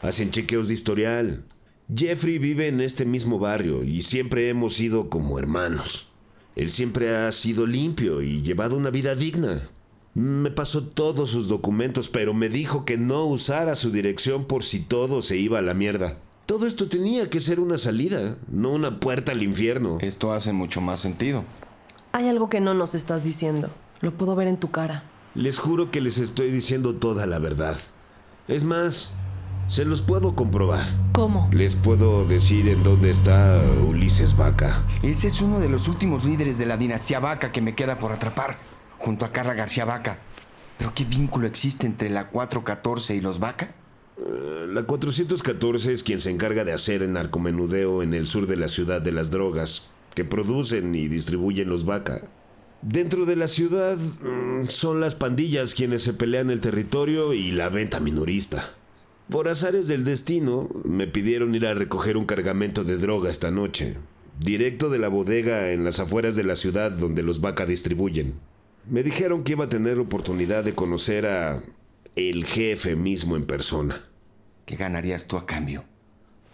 [0.02, 1.44] Hacen chequeos de historial.
[1.94, 6.10] Jeffrey vive en este mismo barrio y siempre hemos sido como hermanos.
[6.54, 9.70] Él siempre ha sido limpio y llevado una vida digna.
[10.18, 14.80] Me pasó todos sus documentos, pero me dijo que no usara su dirección por si
[14.80, 16.16] todo se iba a la mierda.
[16.44, 19.98] Todo esto tenía que ser una salida, no una puerta al infierno.
[20.00, 21.44] Esto hace mucho más sentido.
[22.10, 23.70] Hay algo que no nos estás diciendo.
[24.00, 25.04] Lo puedo ver en tu cara.
[25.36, 27.78] Les juro que les estoy diciendo toda la verdad.
[28.48, 29.12] Es más,
[29.68, 30.88] se los puedo comprobar.
[31.12, 31.48] ¿Cómo?
[31.52, 34.82] Les puedo decir en dónde está Ulises Vaca.
[35.04, 38.10] Ese es uno de los últimos líderes de la dinastía Vaca que me queda por
[38.10, 38.58] atrapar,
[38.98, 40.18] junto a Carla García Vaca.
[40.78, 43.74] ¿Pero qué vínculo existe entre la 414 y los Vaca?
[44.16, 48.56] Uh, la 414 es quien se encarga de hacer el narcomenudeo en el sur de
[48.56, 52.22] la ciudad de las drogas, que producen y distribuyen los Vaca.
[52.82, 57.68] Dentro de la ciudad mm, son las pandillas quienes se pelean el territorio y la
[57.68, 58.74] venta minorista.
[59.28, 63.96] Por azares del destino, me pidieron ir a recoger un cargamento de droga esta noche,
[64.40, 68.34] directo de la bodega en las afueras de la ciudad donde los vaca distribuyen.
[68.88, 71.62] Me dijeron que iba a tener oportunidad de conocer a
[72.16, 74.02] el jefe mismo en persona.
[74.64, 75.84] ¿Qué ganarías tú a cambio?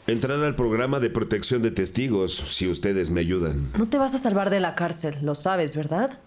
[0.08, 3.70] Entrar al programa de protección de testigos, si ustedes me ayudan.
[3.78, 6.18] No te vas a salvar de la cárcel, lo sabes, ¿verdad?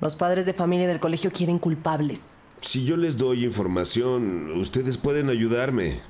[0.00, 2.36] Los padres de familia del colegio quieren culpables.
[2.62, 6.00] Si yo les doy información, ustedes pueden ayudarme.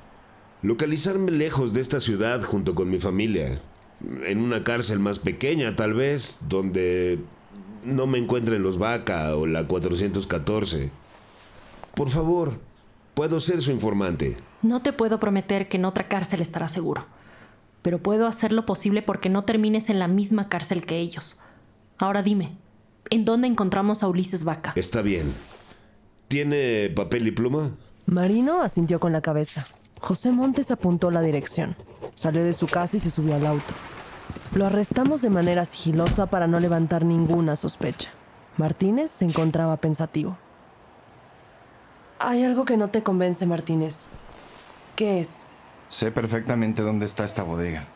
[0.61, 3.61] Localizarme lejos de esta ciudad junto con mi familia.
[4.25, 7.19] En una cárcel más pequeña, tal vez, donde
[7.83, 10.91] no me encuentren los Vaca o la 414.
[11.95, 12.59] Por favor,
[13.13, 14.37] puedo ser su informante.
[14.61, 17.05] No te puedo prometer que en otra cárcel estarás seguro,
[17.81, 21.39] pero puedo hacer lo posible porque no termines en la misma cárcel que ellos.
[21.97, 22.57] Ahora dime,
[23.09, 24.73] ¿en dónde encontramos a Ulises Vaca?
[24.75, 25.33] Está bien.
[26.27, 27.71] ¿Tiene papel y pluma?
[28.05, 29.67] Marino asintió con la cabeza.
[29.99, 31.75] José Montes apuntó la dirección.
[32.13, 33.73] Salió de su casa y se subió al auto.
[34.53, 38.09] Lo arrestamos de manera sigilosa para no levantar ninguna sospecha.
[38.57, 40.37] Martínez se encontraba pensativo.
[42.19, 44.07] Hay algo que no te convence, Martínez.
[44.95, 45.47] ¿Qué es?
[45.89, 47.87] Sé perfectamente dónde está esta bodega.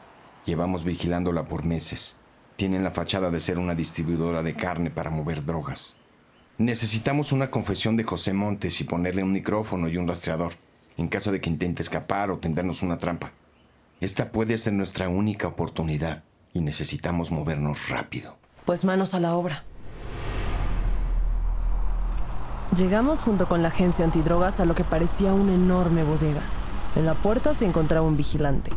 [0.45, 2.17] Llevamos vigilándola por meses.
[2.55, 5.97] Tienen la fachada de ser una distribuidora de carne para mover drogas.
[6.57, 10.53] Necesitamos una confesión de José Montes y ponerle un micrófono y un rastreador,
[10.95, 13.33] en caso de que intente escapar o tendernos una trampa.
[14.05, 16.21] Esta puede ser nuestra única oportunidad
[16.53, 18.37] y necesitamos movernos rápido.
[18.63, 19.63] Pues manos a la obra.
[22.77, 26.43] Llegamos junto con la agencia antidrogas a lo que parecía una enorme bodega.
[26.95, 28.69] En la puerta se encontraba un vigilante.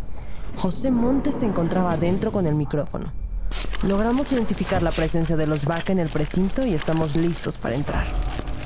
[0.57, 3.13] José Montes se encontraba adentro con el micrófono.
[3.87, 8.07] Logramos identificar la presencia de los Vaca en el precinto y estamos listos para entrar.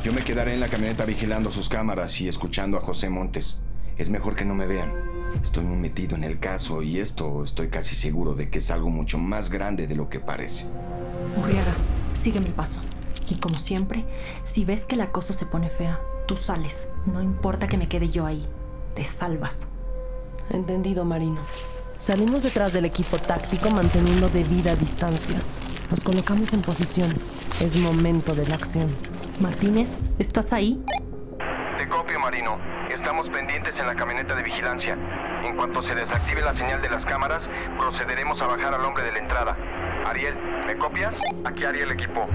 [0.05, 3.61] Yo me quedaré en la camioneta vigilando sus cámaras y escuchando a José Montes.
[3.99, 5.22] Es mejor que no me vean.
[5.41, 8.91] Estoy muy metido en el caso y esto estoy casi seguro de que es algo
[8.91, 10.67] mucho más grande de lo que parece.
[11.37, 11.75] Murriaga,
[12.15, 12.81] sígueme el paso.
[13.29, 14.05] Y como siempre,
[14.45, 16.89] si ves que la cosa se pone fea, tú sales.
[17.07, 18.47] No importa que me quede yo ahí.
[18.95, 19.67] Te salvas.
[20.51, 21.41] Entendido, Marino.
[21.97, 25.41] Salimos detrás del equipo táctico manteniendo debida distancia.
[25.91, 27.11] Nos colocamos en posición.
[27.61, 28.89] Es momento de la acción.
[29.41, 29.89] Martínez,
[30.19, 30.83] ¿estás ahí?
[31.83, 32.61] Te copio, Marino.
[32.91, 34.97] Estamos pendientes en la camioneta de vigilancia.
[35.43, 39.11] En cuanto se desactive la señal de las cámaras, procederemos a bajar al hombre de
[39.11, 39.57] la entrada.
[40.07, 41.19] Ariel, ¿me copias?
[41.45, 42.29] Aquí Ariel equipo.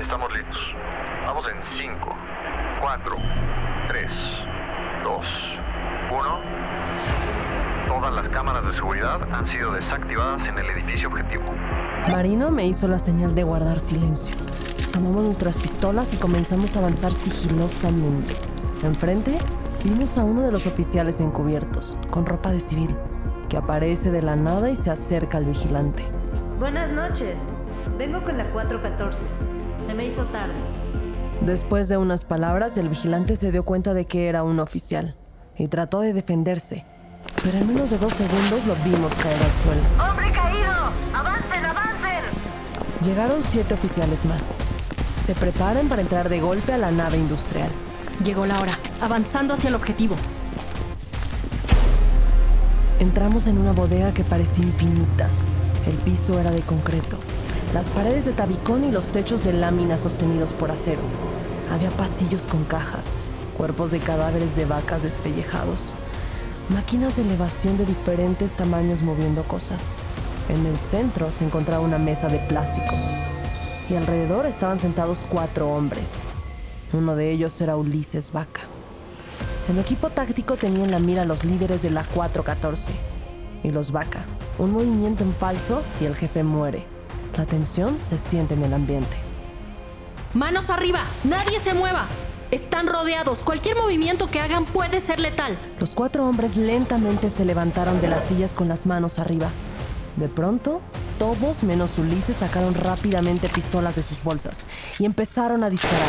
[0.00, 0.76] Estamos listos.
[1.26, 2.08] Vamos en 5,
[2.80, 3.16] 4,
[3.88, 4.12] 3,
[5.02, 5.26] 2,
[6.12, 6.40] Uno,
[7.88, 11.42] todas las cámaras de seguridad han sido desactivadas en el edificio objetivo.
[12.12, 14.36] Marino me hizo la señal de guardar silencio.
[14.92, 18.53] Tomamos nuestras pistolas y comenzamos a avanzar sigilosamente.
[18.84, 19.38] Enfrente,
[19.82, 22.94] vimos a uno de los oficiales encubiertos, con ropa de civil,
[23.48, 26.04] que aparece de la nada y se acerca al vigilante.
[26.58, 27.40] Buenas noches.
[27.96, 29.24] Vengo con la 414.
[29.86, 30.52] Se me hizo tarde.
[31.40, 35.16] Después de unas palabras, el vigilante se dio cuenta de que era un oficial
[35.56, 36.84] y trató de defenderse,
[37.42, 40.10] pero en menos de dos segundos lo vimos caer al suelo.
[40.10, 40.72] ¡Hombre caído!
[41.14, 42.24] ¡Avancen, avancen!
[43.02, 44.54] Llegaron siete oficiales más.
[45.24, 47.70] Se preparan para entrar de golpe a la nave industrial.
[48.24, 50.16] Llegó la hora, avanzando hacia el objetivo.
[53.00, 55.28] Entramos en una bodega que parecía infinita.
[55.86, 57.18] El piso era de concreto,
[57.74, 61.02] las paredes de tabicón y los techos de láminas sostenidos por acero.
[61.72, 63.06] Había pasillos con cajas,
[63.58, 65.92] cuerpos de cadáveres de vacas despellejados,
[66.70, 69.82] máquinas de elevación de diferentes tamaños moviendo cosas.
[70.48, 72.94] En el centro se encontraba una mesa de plástico
[73.90, 76.14] y alrededor estaban sentados cuatro hombres.
[76.94, 78.60] Uno de ellos era Ulises Vaca.
[79.68, 82.92] El equipo táctico tenía en la mira a los líderes de la 414
[83.64, 84.24] y los Vaca.
[84.58, 86.84] Un movimiento en falso y el jefe muere.
[87.36, 89.16] La tensión se siente en el ambiente.
[90.34, 91.00] ¡Manos arriba!
[91.24, 92.06] ¡Nadie se mueva!
[92.52, 93.40] Están rodeados.
[93.40, 95.58] Cualquier movimiento que hagan puede ser letal.
[95.80, 99.48] Los cuatro hombres lentamente se levantaron de las sillas con las manos arriba.
[100.14, 100.80] De pronto,
[101.18, 104.64] todos menos Ulises sacaron rápidamente pistolas de sus bolsas
[104.98, 106.08] y empezaron a disparar.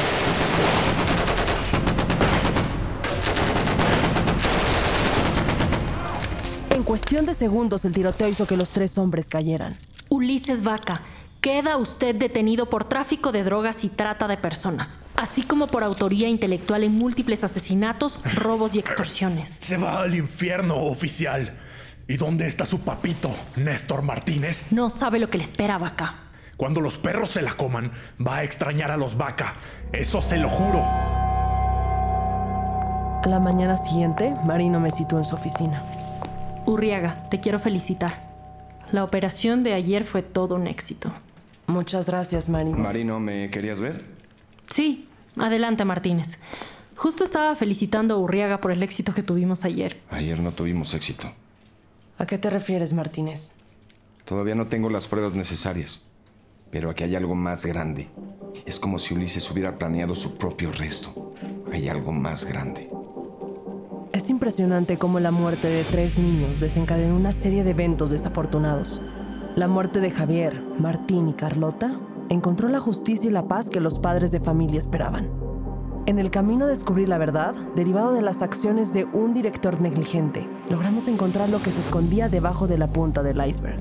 [6.72, 9.76] En cuestión de segundos el tiroteo hizo que los tres hombres cayeran.
[10.10, 11.02] Ulises Vaca,
[11.42, 16.28] queda usted detenido por tráfico de drogas y trata de personas, así como por autoría
[16.28, 19.58] intelectual en múltiples asesinatos, robos y extorsiones.
[19.60, 21.56] Se va al infierno, oficial.
[22.08, 24.72] ¿Y dónde está su papito, Néstor Martínez?
[24.72, 26.20] No sabe lo que le espera, Vaca.
[26.56, 27.92] Cuando los perros se la coman,
[28.26, 29.56] va a extrañar a los Vaca.
[29.92, 30.84] Eso se lo juro.
[33.24, 35.84] A la mañana siguiente, Marino me citó en su oficina.
[36.68, 38.22] Urriaga, te quiero felicitar.
[38.92, 41.12] La operación de ayer fue todo un éxito.
[41.66, 42.78] Muchas gracias, Marino.
[42.78, 44.06] Marino, ¿me querías ver?
[44.70, 45.08] Sí,
[45.40, 46.38] adelante, Martínez.
[46.96, 50.00] Justo estaba felicitando a Urriaga por el éxito que tuvimos ayer.
[50.12, 51.32] Ayer no tuvimos éxito.
[52.18, 53.56] ¿A qué te refieres, Martínez?
[54.24, 56.08] Todavía no tengo las pruebas necesarias,
[56.72, 58.08] pero aquí hay algo más grande.
[58.66, 61.34] Es como si Ulises hubiera planeado su propio resto.
[61.74, 62.90] Hay algo más grande.
[64.14, 69.02] Es impresionante cómo la muerte de tres niños desencadenó una serie de eventos desafortunados.
[69.58, 72.00] La muerte de Javier, Martín y Carlota
[72.30, 75.45] encontró la justicia y la paz que los padres de familia esperaban.
[76.08, 80.48] En el camino a descubrir la verdad, derivado de las acciones de un director negligente,
[80.70, 83.80] logramos encontrar lo que se escondía debajo de la punta del iceberg.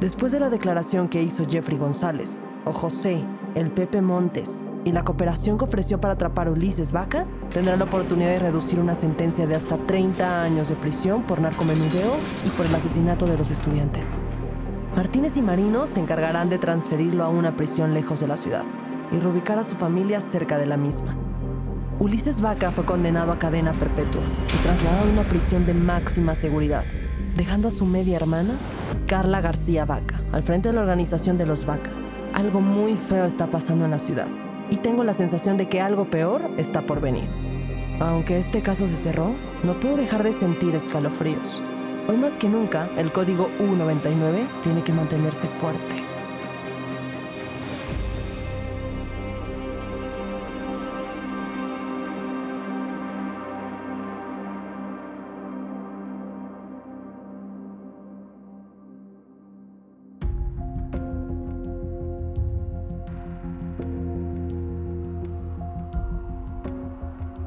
[0.00, 3.22] Después de la declaración que hizo Jeffrey González, o José,
[3.54, 7.84] el Pepe Montes y la cooperación que ofreció para atrapar a Ulises Vaca, tendrá la
[7.84, 12.10] oportunidad de reducir una sentencia de hasta 30 años de prisión por narcomenudeo
[12.44, 14.18] y por el asesinato de los estudiantes.
[14.96, 18.64] Martínez y Marino se encargarán de transferirlo a una prisión lejos de la ciudad
[19.12, 21.16] y reubicar a su familia cerca de la misma.
[21.98, 24.20] Ulises Vaca fue condenado a cadena perpetua
[24.54, 26.84] y trasladado a una prisión de máxima seguridad,
[27.36, 28.54] dejando a su media hermana,
[29.06, 31.90] Carla García Vaca, al frente de la organización de los Vaca.
[32.34, 34.28] Algo muy feo está pasando en la ciudad
[34.70, 37.28] y tengo la sensación de que algo peor está por venir.
[37.98, 41.62] Aunque este caso se cerró, no puedo dejar de sentir escalofríos.
[42.08, 46.05] Hoy más que nunca, el código U99 tiene que mantenerse fuerte.